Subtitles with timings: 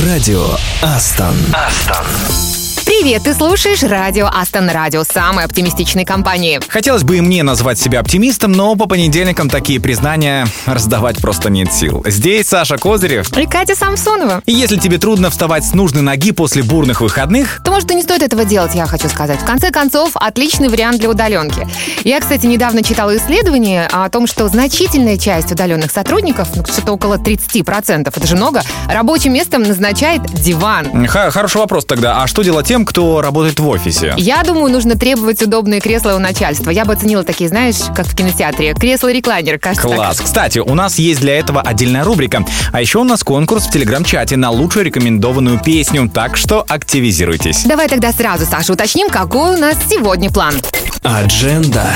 [0.00, 1.36] Радио Астон.
[1.52, 2.61] Астон.
[3.02, 6.60] Привет, ты слушаешь радио Астон Радио, самой оптимистичной компании.
[6.68, 11.72] Хотелось бы и мне назвать себя оптимистом, но по понедельникам такие признания раздавать просто нет
[11.72, 12.04] сил.
[12.06, 13.36] Здесь Саша Козырев.
[13.36, 14.40] И Катя Самсонова.
[14.46, 18.02] И если тебе трудно вставать с нужной ноги после бурных выходных, то, может, и не
[18.02, 19.40] стоит этого делать, я хочу сказать.
[19.40, 21.66] В конце концов, отличный вариант для удаленки.
[22.04, 27.16] Я, кстати, недавно читала исследование о том, что значительная часть удаленных сотрудников, ну, что-то около
[27.16, 31.08] 30%, это же много, рабочим местом назначает диван.
[31.08, 32.22] Х- хороший вопрос тогда.
[32.22, 34.12] А что делать тем, кто работает в офисе?
[34.18, 36.68] Я думаю, нужно требовать удобные кресла у начальства.
[36.68, 38.74] Я бы оценила такие, знаешь, как в кинотеатре.
[38.74, 39.88] Кресло-реклайнер, кажется.
[39.88, 40.18] Класс.
[40.18, 40.26] Так.
[40.26, 42.44] Кстати, у нас есть для этого отдельная рубрика.
[42.70, 47.64] А еще у нас конкурс в телеграм-чате на лучшую рекомендованную песню, так что активизируйтесь.
[47.64, 50.56] Давай тогда сразу, Саша, уточним, какой у нас сегодня план.
[51.02, 51.86] Адженда.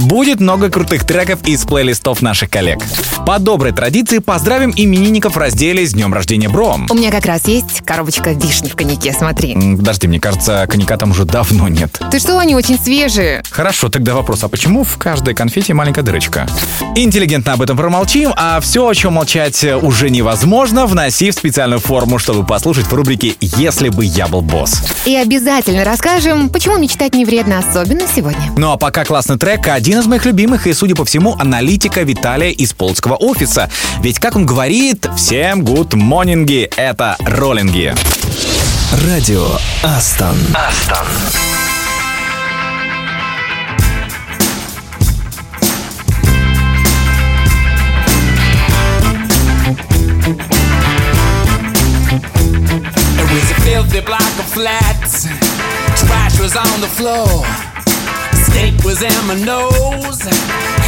[0.00, 2.78] Будет много крутых треков из плейлистов наших коллег.
[3.26, 6.78] По доброй традиции поздравим именинников в разделе «С днем рождения, бро».
[6.88, 9.54] У меня как раз есть коробочка вишни в коньяке, смотри.
[9.76, 12.00] Подожди, мне кажется, коньяка там уже давно нет.
[12.10, 13.42] Ты что, они очень свежие.
[13.50, 16.46] Хорошо, тогда вопрос, а почему в каждой конфете маленькая дырочка?
[16.94, 22.18] Интеллигентно об этом промолчим, а все, о чем молчать уже невозможно, вноси в специальную форму,
[22.18, 24.82] чтобы послушать в рубрике «Если бы я был босс».
[25.04, 28.52] И обязательно расскажем, почему мечтать не вредно, особенно сегодня.
[28.56, 32.50] Ну а пока классный трек, один из моих любимых и, судя по всему, аналитика Виталия
[32.50, 33.70] из Полского офиса.
[34.00, 37.94] Ведь, как он говорит, всем good morning, это роллинги.
[39.07, 39.45] Радио
[39.83, 40.37] Астон.
[40.55, 41.07] Астон.
[53.15, 55.27] It was a filthy block of flats.
[56.05, 57.45] Trash was on the floor.
[58.45, 60.21] Steak was in my nose.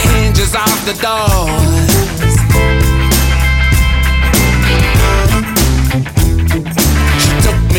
[0.04, 2.29] Hinges off the doors.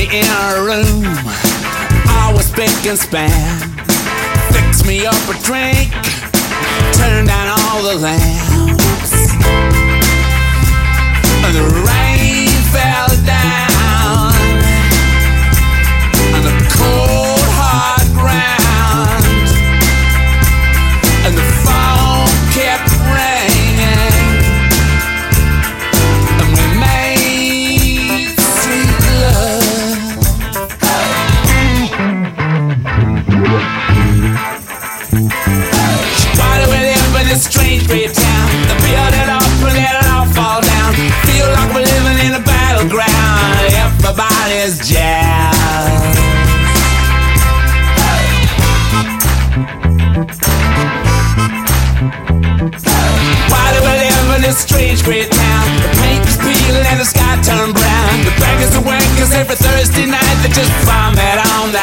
[0.01, 1.03] Me in her room.
[2.07, 3.59] I was spick and span.
[4.51, 5.91] Fixed me up a drink.
[6.93, 9.13] Turned down all the lamps.
[11.45, 13.60] And the rain fell down
[54.51, 55.67] this strange great town?
[55.79, 58.15] The paint is peeling and the sky turned brown.
[58.27, 61.79] The beggars and workers every Thursday night they just vomit on the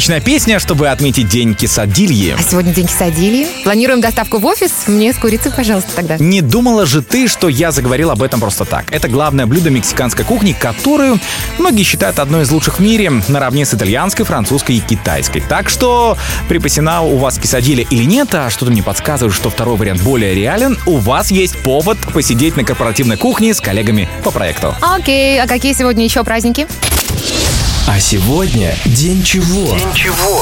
[0.00, 2.34] Отличная песня, чтобы отметить день кисадильи.
[2.38, 3.46] А сегодня день кисадилии.
[3.64, 4.72] Планируем доставку в офис.
[4.86, 6.16] Мне с курицей, пожалуйста, тогда.
[6.16, 8.90] Не думала же ты, что я заговорил об этом просто так.
[8.90, 11.20] Это главное блюдо мексиканской кухни, которую
[11.58, 15.40] многие считают одной из лучших в мире, наравне с итальянской, французской и китайской.
[15.40, 16.16] Так что
[16.48, 20.78] припасена у вас кисадилья или нет, а что-то мне подсказывает, что второй вариант более реален,
[20.86, 24.74] у вас есть повод посидеть на корпоративной кухне с коллегами по проекту.
[24.80, 26.66] Окей, а какие сегодня еще праздники?
[27.88, 29.76] А сегодня день чего?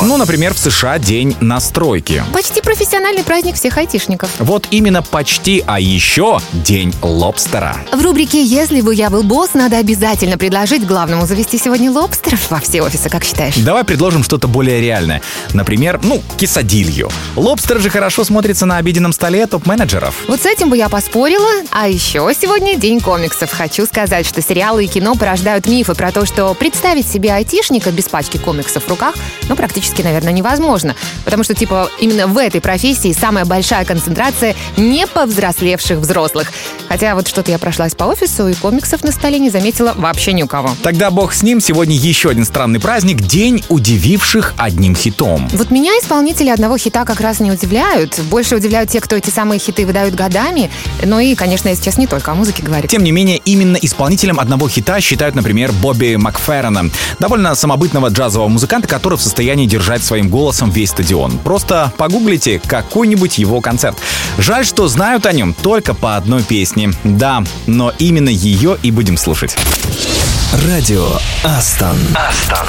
[0.03, 2.23] Ну, например, в США день настройки.
[2.33, 4.29] Почти профессиональный праздник всех айтишников.
[4.39, 7.77] Вот именно почти, а еще день лобстера.
[7.93, 12.61] В рубрике «Если бы я был босс» надо обязательно предложить главному завести сегодня лобстеров во
[12.61, 13.55] все офисы, как считаешь?
[13.57, 15.23] Давай предложим что-то более реальное.
[15.55, 17.11] Например, ну, кисадилью.
[17.37, 20.15] Лобстер же хорошо смотрится на обеденном столе топ-менеджеров.
[20.29, 21.49] Вот с этим бы я поспорила.
[21.71, 23.51] А еще сегодня день комиксов.
[23.53, 28.09] Хочу сказать, что сериалы и кино порождают мифы про то, что представить себе айтишника без
[28.09, 29.15] пачки комиксов в руках,
[29.49, 30.95] ну, практически, наверное, невозможно.
[31.25, 36.53] Потому что, типа, именно в этой профессии самая большая концентрация не повзрослевших взрослых.
[36.89, 40.43] Хотя вот что-то я прошлась по офису, и комиксов на столе не заметила вообще ни
[40.43, 40.71] у кого.
[40.83, 45.49] Тогда бог с ним, сегодня еще один странный праздник– День удививших одним хитом.
[45.53, 48.19] Вот меня исполнители одного хита как раз не удивляют.
[48.31, 50.71] Больше удивляют те, кто эти самые хиты выдают годами.
[51.03, 52.89] Ну и, конечно, я сейчас не только о музыке говорю.
[52.89, 58.89] Тем не менее, именно исполнителем одного хита считают, например, Бобби Макферрона, довольно самобытного джазового музыканта,
[58.89, 61.39] который в состоянии держать своим голосом весь стадион.
[61.39, 63.99] Просто погуглите какой-нибудь его концерт.
[64.39, 66.93] Жаль, что знают о нем только по одной песне.
[67.05, 69.57] Да, но именно ее и будем слушать.
[70.67, 71.09] Радио
[71.45, 71.97] Астон.
[72.15, 72.69] Астон.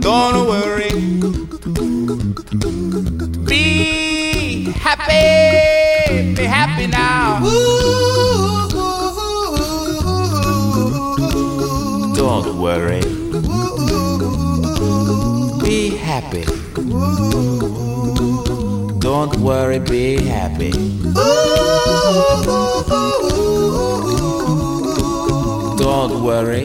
[0.00, 0.90] Don't worry.
[3.44, 6.34] Be happy.
[6.34, 7.40] Be happy now.
[12.16, 13.02] Don't worry.
[15.62, 16.44] Be happy.
[19.00, 20.72] Don't worry, be happy.
[25.76, 26.64] Don't worry.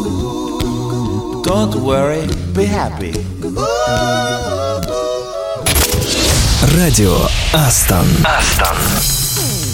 [1.51, 3.13] Don't worry, be happy.
[6.77, 7.17] Радио
[7.51, 8.05] Астон.
[8.23, 8.77] Астон.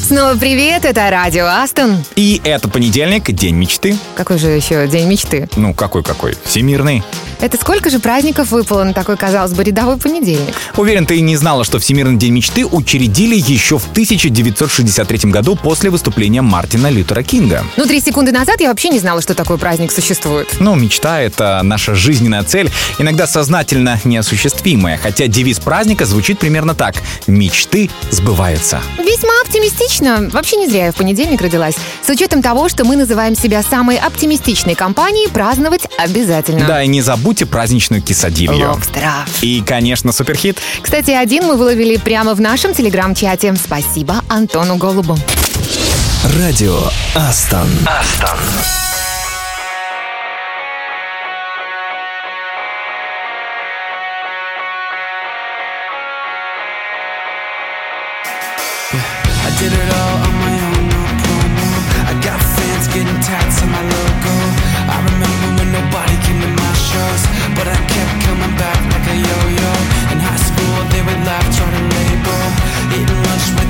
[0.07, 2.03] Снова привет, это Радио Астон.
[2.15, 3.96] И это понедельник, день мечты.
[4.15, 5.48] Какой же еще день мечты?
[5.55, 6.36] Ну, какой-какой?
[6.43, 7.03] Всемирный.
[7.39, 10.56] Это сколько же праздников выпало на такой, казалось бы, рядовой понедельник?
[10.75, 15.89] Уверен, ты и не знала, что Всемирный день мечты учредили еще в 1963 году после
[15.89, 17.63] выступления Мартина Лютера Кинга.
[17.77, 20.48] Ну, три секунды назад я вообще не знала, что такой праздник существует.
[20.60, 26.96] Ну, мечта— это наша жизненная цель, иногда сознательно неосуществимая, хотя девиз праздника звучит примерно так
[27.27, 28.82] «Мечты сбываются».
[28.98, 30.29] Весьма оптимистично.
[30.32, 31.75] Вообще не зря я в понедельник родилась.
[32.06, 36.65] С учетом того, что мы называем себя самой оптимистичной компанией, праздновать обязательно.
[36.65, 38.69] Да, и не забудьте праздничную кисадилью.
[38.69, 39.27] Лобстеров.
[39.41, 40.60] И, конечно, суперхит.
[40.81, 43.53] Кстати, один мы выловили прямо в нашем телеграм-чате.
[43.62, 45.17] Спасибо Антону Голубу.
[46.39, 46.79] Радио
[47.15, 47.67] Астон.
[47.86, 48.39] Астон.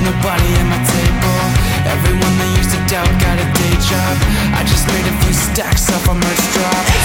[0.08, 1.38] nobody at my table.
[1.84, 4.14] Everyone that used to doubt got a day job.
[4.56, 6.97] I just made a few stacks off a merch drop.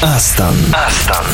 [0.00, 0.54] Астон.
[0.72, 1.27] Астон.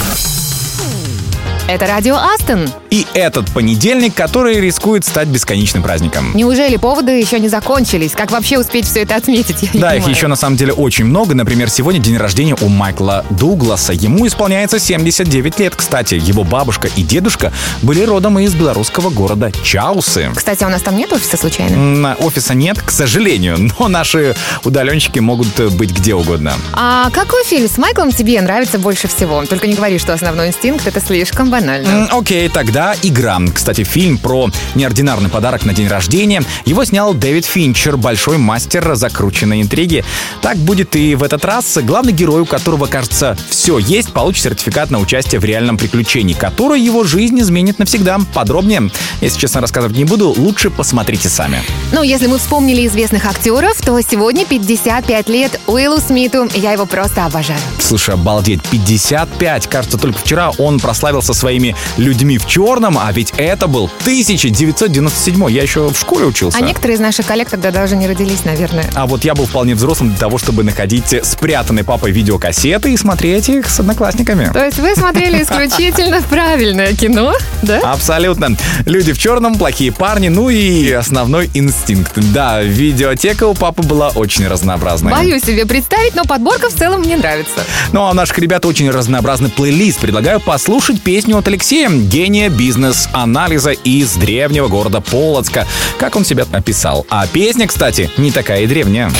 [1.66, 2.68] Это радио Астон.
[2.90, 6.30] И этот понедельник, который рискует стать бесконечным праздником.
[6.34, 8.12] Неужели поводы еще не закончились?
[8.12, 9.62] Как вообще успеть все это отметить?
[9.72, 10.10] Я Да, их понимаю.
[10.10, 11.34] еще на самом деле очень много.
[11.34, 13.94] Например, сегодня день рождения у Майкла Дугласа.
[13.94, 15.74] Ему исполняется 79 лет.
[15.74, 20.30] Кстати, его бабушка и дедушка были родом из белорусского города Чаусы.
[20.36, 21.74] Кстати, а у нас там нет офиса случайно?
[21.74, 26.52] М, Офиса нет, к сожалению, но наши удаленщики могут э, быть где угодно.
[26.74, 29.44] А какой фильм с Майклом тебе нравится больше всего?
[29.46, 32.08] Только не говори, что основной инстинкт это слишком банально.
[32.10, 33.38] Окей, тогда игра.
[33.54, 36.42] Кстати, фильм про неординарный подарок на день рождения.
[36.64, 40.04] Его снял Дэвид Финчер, большой мастер закрученной интриги.
[40.42, 41.78] Так будет и в этот раз.
[41.82, 46.80] Главный герой, у которого, кажется, все есть, получит сертификат на участие в реальном приключении, которое
[46.80, 48.18] его жизнь изменит навсегда.
[48.34, 51.62] Подробнее, если честно рассказывать не буду, лучше посмотрите сами.
[51.92, 56.48] Ну, если мы вспомнили известных актеров, то сегодня 55 лет Уиллу Смиту.
[56.54, 57.60] Я его просто обожаю.
[57.78, 59.68] Слушай, обалдеть, 55.
[59.68, 65.50] Кажется, только вчера он прославился своими людьми в черном, а ведь это был 1997.
[65.50, 66.56] Я еще в школе учился.
[66.56, 68.86] А некоторые из наших коллег тогда даже не родились, наверное.
[68.94, 73.50] А вот я был вполне взрослым для того, чтобы находить спрятанные папой видеокассеты и смотреть
[73.50, 74.50] их с одноклассниками.
[74.54, 77.92] То есть вы смотрели исключительно правильное кино, да?
[77.92, 78.56] Абсолютно.
[78.86, 82.12] Люди в черном, плохие парни, ну и основной инстинкт.
[82.32, 85.12] Да, видеотека у папы была очень разнообразная.
[85.12, 87.60] Боюсь себе представить, но подборка в целом мне нравится.
[87.92, 89.98] Ну а у наших ребят очень разнообразный плейлист.
[89.98, 95.66] Предлагаю послушать песню от Алексея, гения бизнес-анализа из древнего города Полоцка.
[95.98, 97.06] Как он себя описал.
[97.08, 99.10] А песня, кстати, не такая и древняя.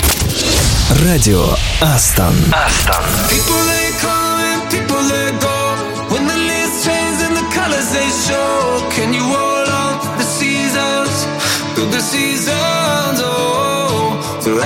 [1.05, 1.44] Радио
[1.81, 2.35] Астон.
[2.53, 3.05] Астон.
[8.94, 10.24] Can you hold on the?
[11.74, 14.40] Through the seasons, oh.
[14.40, 14.61] Through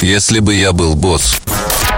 [0.00, 1.40] Если бы я был босс.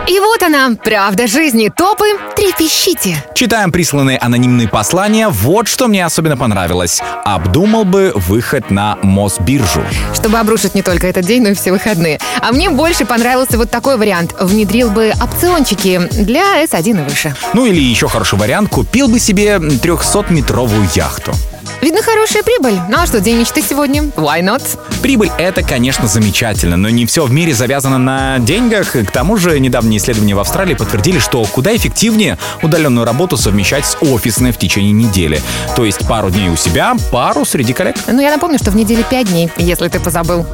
[0.09, 3.23] И вот она, правда жизни, топы, трепещите.
[3.35, 5.29] Читаем присланные анонимные послания.
[5.29, 7.01] Вот что мне особенно понравилось.
[7.25, 9.85] Обдумал бы выход на Мосбиржу.
[10.15, 12.19] Чтобы обрушить не только этот день, но и все выходные.
[12.41, 14.35] А мне больше понравился вот такой вариант.
[14.41, 17.37] Внедрил бы опциончики для S1 и выше.
[17.53, 21.33] Ну или еще хороший вариант, купил бы себе 300-метровую яхту.
[21.81, 22.79] Видно, хорошая прибыль.
[22.89, 24.03] Ну а что, день мечты сегодня?
[24.03, 24.63] Why not?
[25.01, 28.93] Прибыль— это, конечно, замечательно, но не все в мире завязано на деньгах.
[28.93, 33.97] К тому же, недавние исследования в Австралии подтвердили, что куда эффективнее удаленную работу совмещать с
[34.03, 35.41] офисной в течение недели.
[35.75, 37.97] То есть пару дней у себя, пару среди коллег.
[38.07, 40.47] Ну, я напомню, что в неделе 5 дней, если ты позабыл.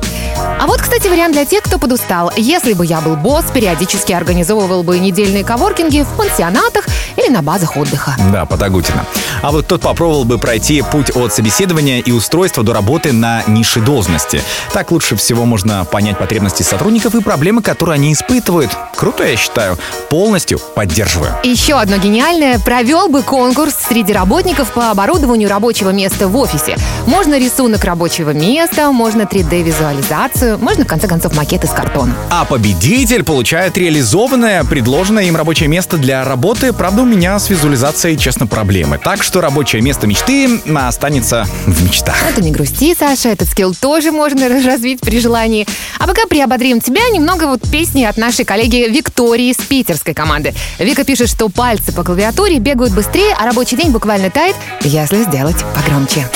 [0.60, 2.32] А вот, кстати, вариант для тех, кто подустал.
[2.36, 6.86] Если бы я был босс, периодически организовывал бы недельные коворкинги в пансионатах
[7.16, 8.14] или на базах отдыха.
[8.32, 9.04] Да, Потагутина.
[9.42, 13.82] А вот тот попробовал бы пройти путь от собеседования и устройства до работы на низшей
[13.82, 14.42] должности.
[14.72, 18.70] Так лучше всего можно понять потребности сотрудников и проблемы, которые они испытывают.
[18.96, 19.78] Круто, я считаю.
[20.08, 21.32] Полностью поддерживаю.
[21.42, 22.58] Еще одно гениальное.
[22.58, 26.76] Провел бы конкурс среди работников по оборудованию рабочего места в офисе.
[27.06, 32.14] Можно рисунок рабочего места, можно 3D-визуализацию, можно, в конце концов, макет из картона.
[32.30, 36.72] А победитель получает реализованное, предложенное им рабочее место для работы.
[36.72, 38.98] Правда, у меня с визуализацией, честно, проблемы.
[38.98, 40.60] Так что рабочее место мечты
[41.06, 42.16] останется в мечтах.
[42.28, 45.64] Это не грусти, Саша, этот скилл тоже можно развить при желании.
[46.00, 50.52] А пока приободрим тебя немного вот песни от нашей коллеги Виктории с питерской команды.
[50.80, 55.64] Вика пишет, что пальцы по клавиатуре бегают быстрее, а рабочий день буквально тает, если сделать
[55.76, 56.28] погромче.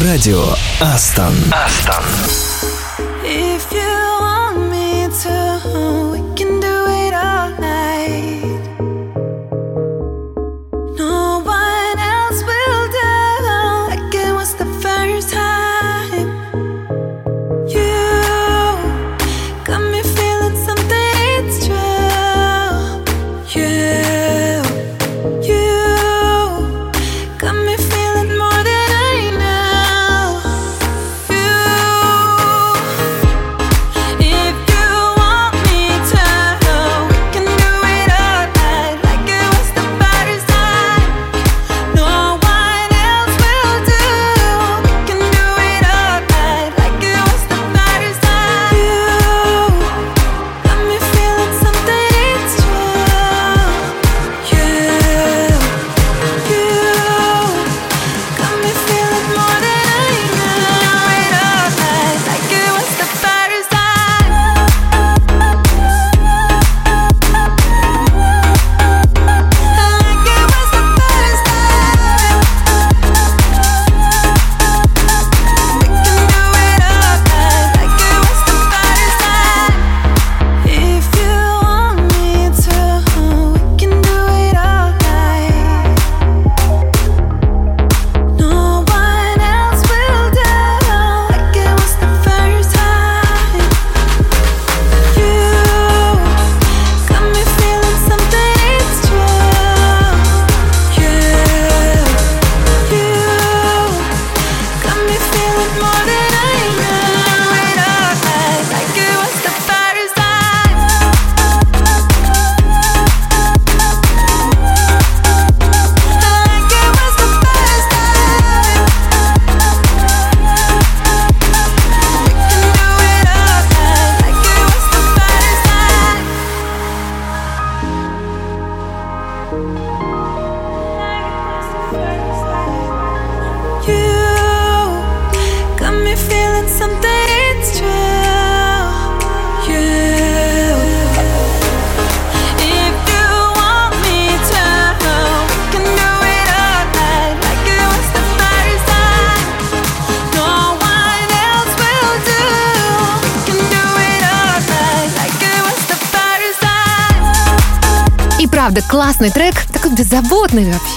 [0.00, 0.44] Радио
[0.80, 1.34] Астон.
[1.50, 2.04] Астон.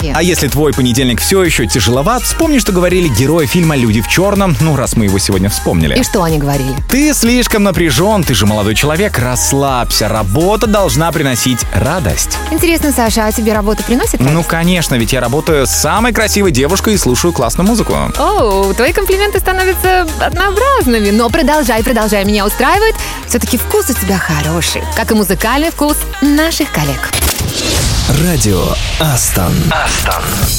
[0.09, 0.19] Вообще.
[0.19, 4.55] А если твой понедельник все еще тяжеловат, вспомни, что говорили герои фильма «Люди в черном»,
[4.59, 5.97] ну, раз мы его сегодня вспомнили.
[5.99, 6.75] И что они говорили?
[6.89, 12.37] Ты слишком напряжен, ты же молодой человек, расслабься, работа должна приносить радость.
[12.51, 14.19] Интересно, Саша, а тебе работа приносит?
[14.19, 14.47] Ну, радость?
[14.47, 17.95] конечно, ведь я работаю с самой красивой девушкой и слушаю классную музыку.
[18.17, 22.95] Оу, твои комплименты становятся однообразными, но продолжай, продолжай, меня устраивает.
[23.27, 27.11] Все-таки вкус у тебя хороший, как и музыкальный вкус наших коллег.
[28.17, 29.53] Радио Астон.
[29.71, 30.58] Астон.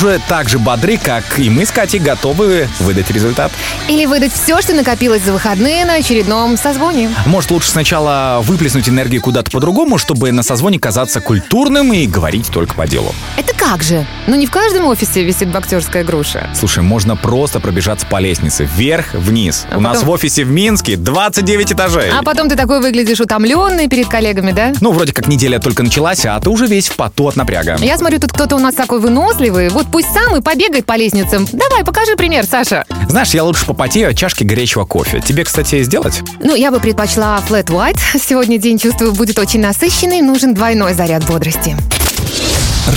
[0.00, 3.52] Уже так же бодры, как и мы с Катей, готовы выдать результат.
[3.86, 7.10] Или выдать все, что накопилось за выходные на очередном созвоне.
[7.26, 12.74] Может, лучше сначала выплеснуть энергию куда-то по-другому, чтобы на созвоне казаться культурным и говорить только
[12.74, 13.14] по делу.
[13.36, 14.06] Это как же?
[14.26, 16.48] Ну не в каждом офисе висит боксерская груша.
[16.58, 18.66] Слушай, можно просто пробежаться по лестнице.
[18.74, 19.66] Вверх-вниз.
[19.70, 22.08] А У нас потом- в офисе в Минске 29 этажей.
[22.10, 24.72] А потом ты такой выглядишь утомленный перед коллегами, да?
[24.80, 27.76] Ну, вроде как неделя только началась, а ты уже весь в поту от напряга.
[27.80, 29.68] Я смотрю, тут кто-то у нас такой выносливый.
[29.68, 31.46] Вот пусть сам и побегает по лестницам.
[31.52, 32.84] Давай, покажи пример, Саша.
[33.08, 35.20] Знаешь, я лучше попотею от чашки горячего кофе.
[35.20, 36.22] Тебе, кстати, сделать?
[36.40, 37.98] Ну, я бы предпочла flat white.
[38.20, 40.20] Сегодня день, чувствую, будет очень насыщенный.
[40.22, 41.76] Нужен двойной заряд бодрости.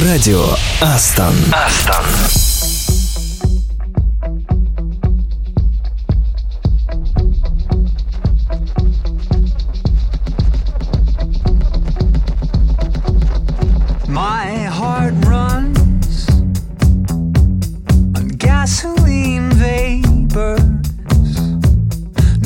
[0.05, 0.45] Радио
[0.81, 1.35] Астон.
[1.51, 2.52] Астон.
[20.33, 20.63] Vapors,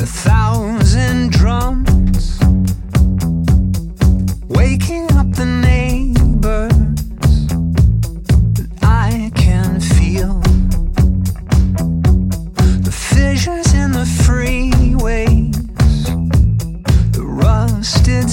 [0.02, 2.38] a thousand drums,
[4.48, 6.72] waking up the neighbors.
[8.82, 10.40] I can feel
[12.82, 15.56] the fissures in the freeways,
[17.12, 18.28] the rusted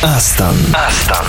[0.00, 0.54] Астон.
[0.72, 1.26] Астон.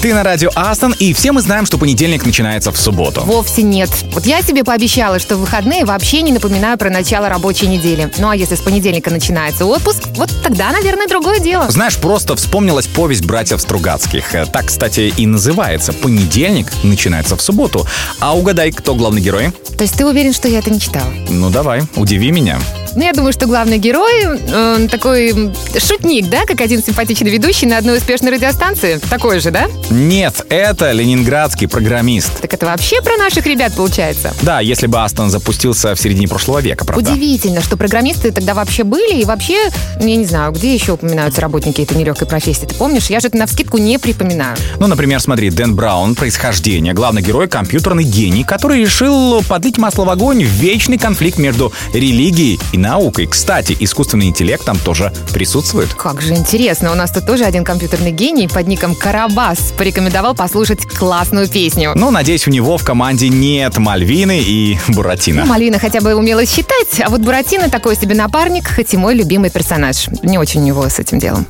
[0.00, 3.20] Ты на радио Астон, и все мы знаем, что понедельник начинается в субботу.
[3.20, 3.90] Вовсе нет.
[4.14, 8.10] Вот я себе пообещала, что в выходные вообще не напоминаю про начало рабочей недели.
[8.16, 11.70] Ну а если с понедельника начинается отпуск, вот тогда, наверное, другое дело.
[11.70, 14.24] Знаешь, просто вспомнилась повесть братьев Стругацких.
[14.50, 15.92] Так, кстати, и называется.
[15.92, 17.86] Понедельник начинается в субботу.
[18.20, 19.52] А угадай, кто главный герой?
[19.76, 21.12] То есть ты уверен, что я это не читала?
[21.28, 22.58] Ну давай, удиви меня.
[22.96, 27.78] Ну, я думаю, что главный герой э, такой шутник, да, как один симпатичный ведущий на
[27.78, 28.98] одной успешной радиостанции.
[29.08, 29.68] Такой же, да?
[29.90, 32.40] Нет, это ленинградский программист.
[32.40, 34.34] Так это вообще про наших ребят получается.
[34.42, 37.12] Да, если бы Астон запустился в середине прошлого века, правда?
[37.12, 39.70] Удивительно, что программисты тогда вообще были, и вообще,
[40.00, 43.06] ну, я не знаю, где еще упоминаются работники этой нелегкой профессии, ты помнишь?
[43.08, 44.56] Я же это навскидку не припоминаю.
[44.78, 50.10] Ну, например, смотри, Дэн Браун, происхождение, главный герой, компьютерный гений, который решил подлить масло в
[50.10, 53.26] огонь в вечный конфликт между религией и наукой.
[53.26, 55.94] Кстати, искусственный интеллект там тоже присутствует.
[55.94, 60.86] Как же интересно, у нас тут тоже один компьютерный гений под ником Карабас порекомендовал послушать
[60.86, 61.92] классную песню.
[61.94, 65.42] Ну, надеюсь, у него в команде нет Мальвины и Буратино.
[65.42, 69.14] Ну, Малина хотя бы умела считать, а вот Буратино такой себе напарник, хоть и мой
[69.14, 70.08] любимый персонаж.
[70.22, 71.46] Не очень у него с этим делом.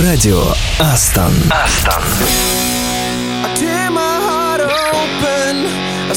[0.00, 0.42] Радио
[0.78, 1.32] Астон.
[1.50, 2.02] Астон.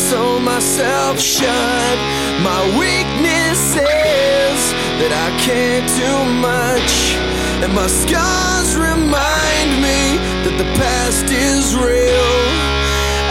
[0.05, 1.97] I sew myself shut.
[2.45, 4.61] My weakness is
[5.01, 6.13] that I can't do
[6.45, 7.17] much,
[7.65, 12.37] and my scars remind me that the past is real.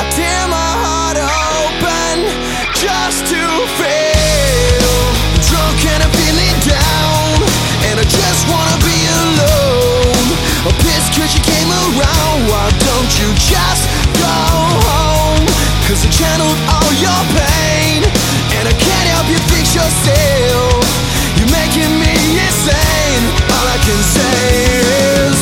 [0.02, 2.26] I tear my heart open
[2.74, 3.42] just to
[3.78, 4.94] fail.
[5.30, 7.38] I'm drunk and I'm feeling down,
[7.86, 10.26] and I just wanna be alone.
[10.66, 12.50] I'm pissed cause you came around.
[12.50, 14.03] Why don't you just?
[15.94, 18.02] Cause I channeled all your pain,
[18.58, 20.82] and I can't help you fix yourself.
[21.38, 23.22] You're making me insane.
[23.54, 24.42] All I can say
[25.22, 25.38] is.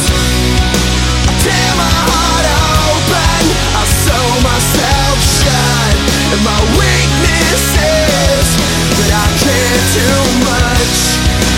[1.25, 2.45] I tear my heart
[2.85, 3.43] open,
[3.81, 5.95] I sew myself shut,
[6.37, 8.49] and my weakness is
[9.01, 10.21] that I care too
[10.53, 11.01] much,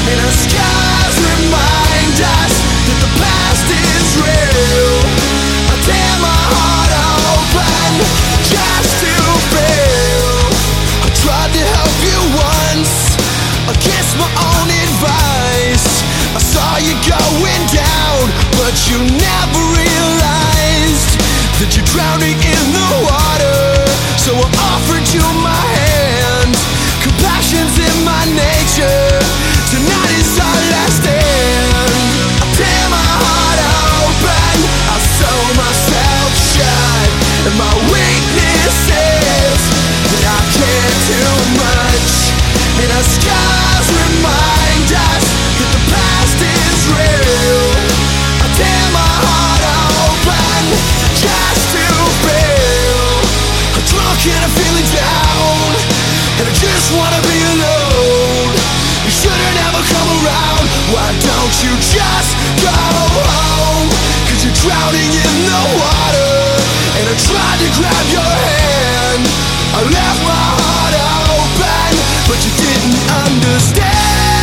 [0.06, 2.54] and our scars remind us
[2.86, 4.43] that the past is real.
[16.54, 18.22] Saw you going down,
[18.62, 21.18] but you never realized
[21.58, 23.58] that you're drowning in the water.
[24.22, 25.43] So I offered you
[56.96, 58.50] wanna be alone.
[59.04, 60.64] You shouldn't ever come around.
[60.94, 62.30] Why don't you just
[62.62, 63.88] go home?
[64.30, 66.34] Cause you're drowning in the water.
[66.98, 69.22] And I tried to grab your hand.
[69.74, 70.94] I left my heart
[71.34, 71.90] open.
[72.28, 74.33] But you didn't understand.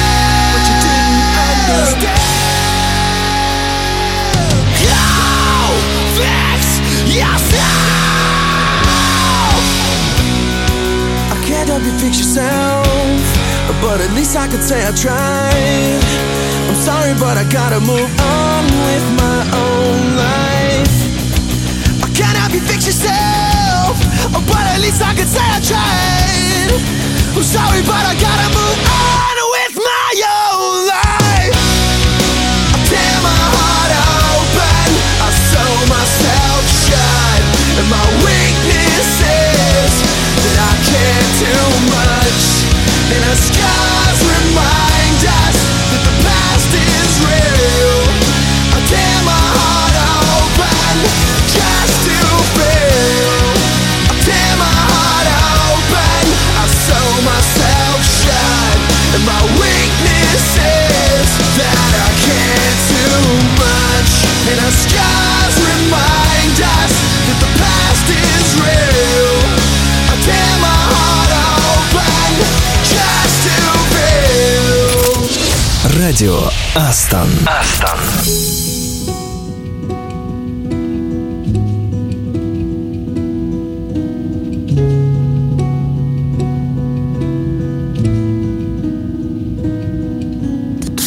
[11.82, 13.18] Help you fix yourself,
[13.82, 16.02] but at least I could say I tried.
[16.70, 20.94] I'm sorry, but I gotta move on with my own life.
[22.06, 23.98] I can't help you fix yourself,
[24.46, 26.70] but at least I could say I tried.
[27.36, 31.56] I'm sorry, but I gotta move on with my own life.
[32.74, 33.92] I tear my heart
[34.38, 37.42] open, I sew myself shut,
[37.80, 39.31] and my weakness
[64.52, 66.94] and our scars remind us
[67.28, 68.91] that the past is real.
[76.01, 76.39] Радио
[76.75, 77.29] Астон.
[77.47, 77.99] Астон.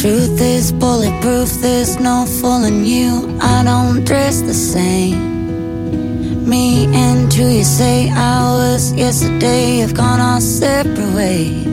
[0.00, 3.38] truth is bulletproof, there's no fooling you.
[3.40, 6.48] I don't dress the same.
[6.48, 11.63] Me and who you say I was yesterday have gone our separate ways.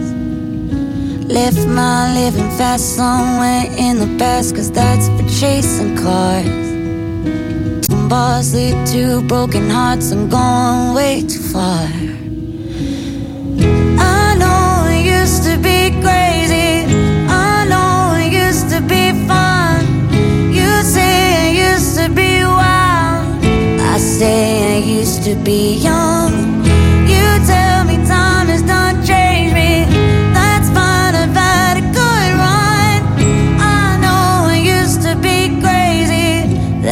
[1.32, 6.44] Left my living fast somewhere in the past, cause that's for chasing cars.
[7.86, 11.88] Some bars lead to broken hearts I'm going way too far.
[13.98, 16.84] I know it used to be crazy.
[17.30, 19.86] I know it used to be fun.
[20.52, 23.42] You say it used to be wild.
[23.80, 26.62] I say used to be young.
[27.08, 28.41] You tell me time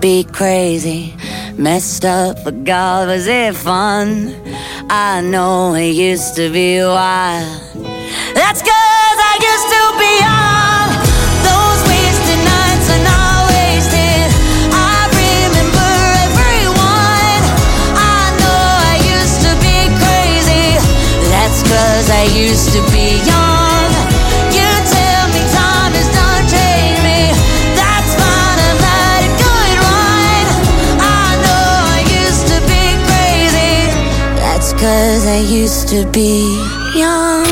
[0.00, 1.14] Be crazy,
[1.58, 4.34] messed up, but God, was it fun?
[4.88, 7.60] I know it used to be wild.
[8.34, 10.88] That's cause I used to be young.
[11.44, 14.28] Those wasted nights are not wasted.
[14.72, 15.92] I remember
[16.24, 17.42] everyone.
[18.00, 20.80] I know I used to be crazy.
[21.28, 23.59] That's cause I used to be young.
[34.79, 36.39] cause I used to be
[36.95, 37.45] young.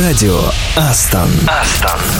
[0.00, 0.40] Радио
[0.76, 1.30] Астон.
[1.46, 2.13] Астон.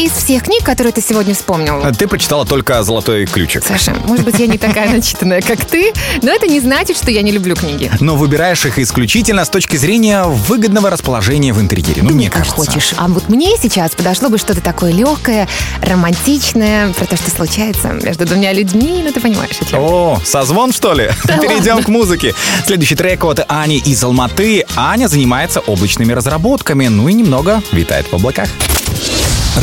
[0.00, 3.62] Из всех книг, которые ты сегодня вспомнил, Ты прочитала только «Золотой ключик».
[3.62, 5.92] Саша, может быть, я не такая начитанная, как ты,
[6.22, 7.92] но это не значит, что я не люблю книги.
[8.00, 12.02] Но выбираешь их исключительно с точки зрения выгодного расположения в интерьере.
[12.02, 12.56] Ну, мне кажется.
[12.56, 12.94] хочешь.
[12.96, 15.46] А вот мне сейчас подошло бы что-то такое легкое,
[15.82, 19.80] романтичное, про то, что случается между двумя людьми, ну ты понимаешь, о чем.
[19.82, 21.10] О, созвон, что ли?
[21.26, 22.34] Перейдем к музыке.
[22.64, 24.64] Следующий трек от Ани из Алматы.
[24.76, 28.48] Аня занимается облачными разработками, ну и немного витает в облаках.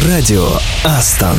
[0.09, 0.47] Радио
[0.85, 1.39] Астон.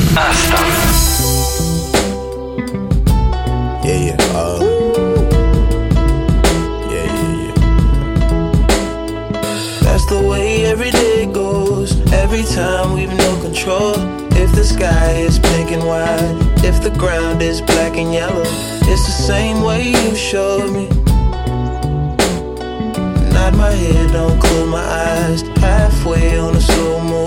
[3.84, 4.18] Yeah, yeah.
[4.34, 4.60] Uh,
[6.90, 7.54] yeah, yeah, yeah.
[9.82, 12.00] That's the way every day goes.
[12.14, 13.96] Every time we've no control.
[14.36, 18.44] If the sky is pink and white, if the ground is black and yellow,
[18.92, 20.88] it's the same way you showed me.
[23.32, 25.42] Nod my head, don't close my eyes.
[25.60, 27.27] Halfway on a slow move.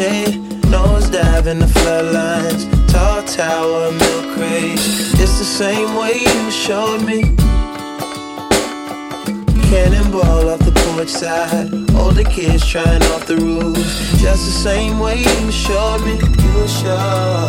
[0.00, 0.40] shade,
[0.72, 4.80] nosedive in the floodlines, tall tower, milk crate.
[5.20, 7.20] It's the same way you showed me.
[9.68, 11.68] Cannonball off the porch side.
[12.00, 13.76] Older kids trying off the roof.
[14.24, 16.14] Just the same way you showed me.
[16.42, 17.48] You were sure.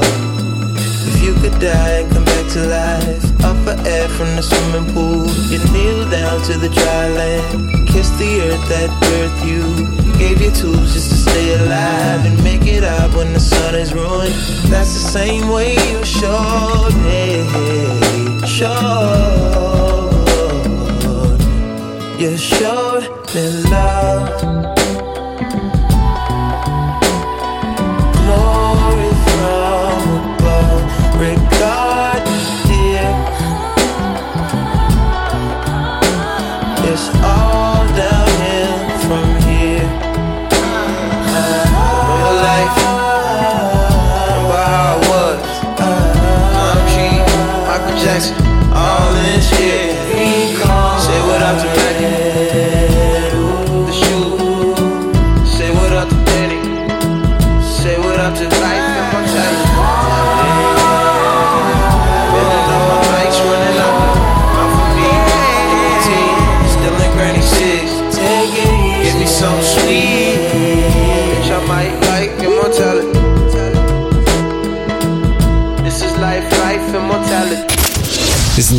[1.09, 4.87] If you could die and come back to life, up for air from the swimming
[4.93, 10.39] pool, you kneel down to the dry land, kiss the earth that birthed you, gave
[10.39, 14.35] you tools just to stay alive and make it up when the sun is ruined.
[14.71, 17.23] That's the same way you showed me,
[18.45, 20.11] showed,
[22.19, 23.03] you showed
[23.33, 24.80] me love.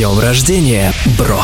[0.03, 1.41] Днем рождения, бро!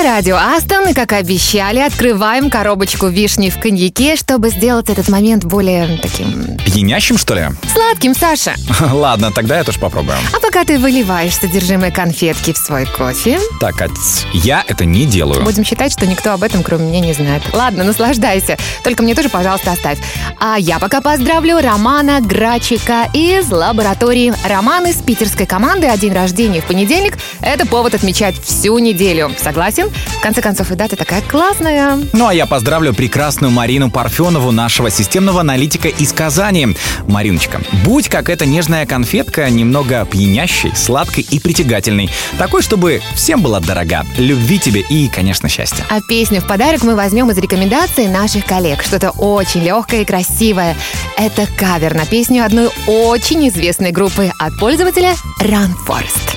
[0.00, 5.44] Это радио Астон, и, как обещали, открываем коробочку вишни в коньяке, чтобы сделать этот момент
[5.44, 7.48] более таким Пьянящим, что ли?
[7.74, 8.54] сладким, Саша.
[8.92, 10.16] Ладно, тогда я тоже попробую.
[10.34, 13.90] А пока ты выливаешь содержимое конфетки в свой кофе, Так, Кать,
[14.32, 15.44] я это не делаю.
[15.44, 17.42] будем считать, что никто об этом, кроме меня, не знает.
[17.52, 18.56] Ладно, наслаждайся.
[18.82, 19.98] Только мне тоже, пожалуйста, оставь.
[20.38, 24.32] А я пока поздравлю Романа Грачика из лаборатории.
[24.48, 29.30] Роман из питерской команды, а день рождения в понедельник– это повод отмечать всю неделю.
[29.42, 29.89] Согласен?
[30.18, 31.98] В конце концов, и дата такая классная.
[32.12, 36.76] Ну а я поздравлю прекрасную Марину Парфенову, нашего системного аналитика из Казани.
[37.06, 42.10] Мариночка, будь как эта нежная конфетка, немного пьянящей, сладкой и притягательной.
[42.38, 44.04] Такой, чтобы всем была дорога.
[44.18, 45.84] Любви тебе и, конечно, счастья.
[45.88, 48.82] А песню в подарок мы возьмем из рекомендаций наших коллег.
[48.82, 50.76] Что-то очень легкое и красивое.
[51.16, 56.36] Это кавер на песню одной очень известной группы от пользователя Run Forest.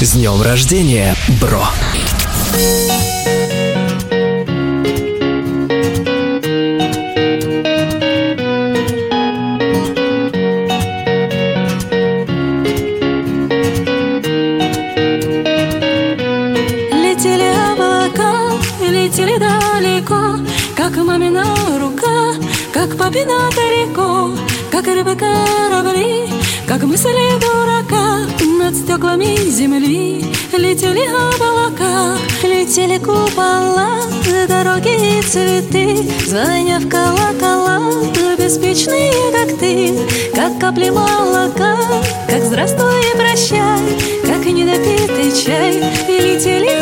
[0.00, 1.64] С днем рождения, бро!
[18.90, 20.36] Летели далеко,
[20.76, 21.44] как мамина
[21.80, 22.34] рука,
[22.72, 24.30] как папина далеко,
[24.82, 26.26] как рыбы корабли,
[26.66, 28.20] как мысли дурака
[28.58, 30.24] над стеклами земли.
[30.52, 34.00] Летели облака, летели купола,
[34.48, 37.92] дороги и цветы, звоня в колокола,
[38.38, 39.98] беспечные, как ты,
[40.34, 41.76] как капли молока,
[42.26, 43.80] как здравствуй и прощай,
[44.22, 45.76] как недопитый чай.
[46.08, 46.79] И летели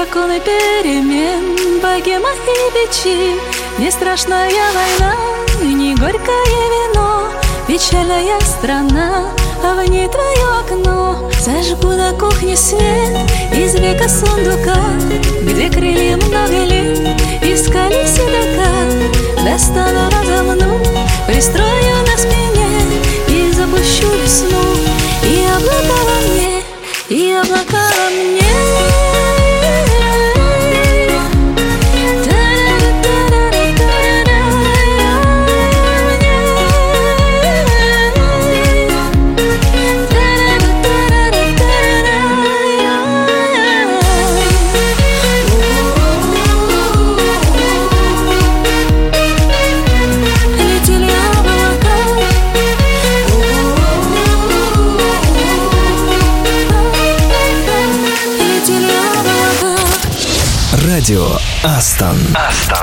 [0.00, 3.36] драконы перемен, богема и бичи.
[3.78, 5.14] Не страшная война,
[5.62, 7.24] не горькое вино,
[7.68, 9.26] печальная страна,
[9.62, 11.30] а в ней твое окно.
[11.40, 14.78] Зажгу на кухне свет из века сундука,
[15.42, 18.70] где крылья много лет искали седока.
[19.44, 20.80] Достану, разомну,
[21.26, 22.70] пристрою на спине
[23.28, 24.62] и запущу весну.
[25.24, 26.62] И облака во мне,
[27.10, 29.09] и облака во мне.
[61.62, 62.79] Радио Астон.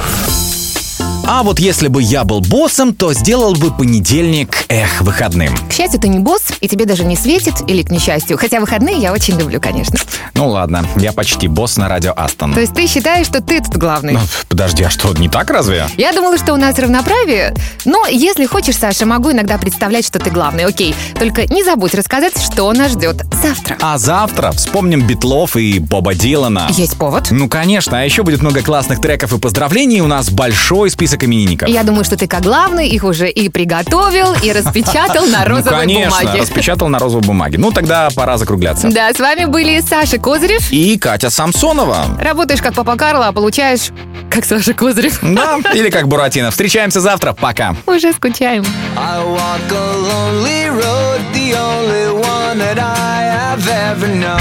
[1.30, 5.54] А вот если бы я был боссом, то сделал бы понедельник, эх, выходным.
[5.70, 8.38] К счастью, ты не босс, и тебе даже не светит, или к несчастью.
[8.38, 10.00] Хотя выходные я очень люблю, конечно.
[10.36, 12.54] Ну ладно, я почти босс на радио Астон.
[12.54, 14.14] То есть ты считаешь, что ты тут главный?
[14.14, 15.88] Ну, подожди, а что, не так разве?
[15.98, 17.54] Я думала, что у нас равноправие,
[17.84, 20.96] но если хочешь, Саша, могу иногда представлять, что ты главный, окей.
[21.20, 23.76] Только не забудь рассказать, что нас ждет завтра.
[23.82, 26.68] А завтра вспомним Битлов и Боба Дилана.
[26.70, 27.32] Есть повод?
[27.32, 30.00] Ну, конечно, а еще будет много классных треков и поздравлений.
[30.00, 31.70] У нас большой список именинников.
[31.70, 35.80] Я думаю, что ты как главный их уже и приготовил, и распечатал на Ну, розовой
[35.80, 36.42] конечно, бумаге.
[36.42, 37.58] распечатал на розовой бумаге.
[37.58, 38.90] Ну, тогда пора закругляться.
[38.90, 40.72] Да, с вами были Саша Козырев.
[40.72, 42.18] И Катя Самсонова.
[42.22, 43.90] Работаешь как Папа Карло, а получаешь
[44.30, 45.20] как Саша Козырев.
[45.22, 46.52] Да, или как Буратино.
[46.52, 47.34] Встречаемся завтра.
[47.34, 47.76] Пока.
[47.86, 48.64] Уже скучаем.
[48.98, 54.40] I walk a lonely road, the only one that I have ever known.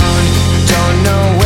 [0.67, 1.46] Don't know where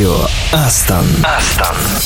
[0.00, 0.24] Радио
[0.54, 1.04] Астон.
[1.22, 1.99] Астон.